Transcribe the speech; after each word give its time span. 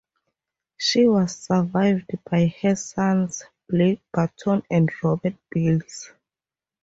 She 0.77 1.07
was 1.07 1.35
survived 1.35 2.17
by 2.27 2.51
her 2.63 2.75
sons 2.75 3.43
Blake 3.69 4.01
Burton 4.11 4.63
and 4.71 4.89
Robert 5.03 5.35
Bills. 5.51 6.11